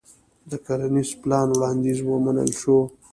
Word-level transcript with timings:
د 0.49 0.51
کرنيز 0.65 1.09
پلان 1.21 1.47
وړانديز 1.51 1.99
ومنل 2.03 2.51
شو. 2.61 2.77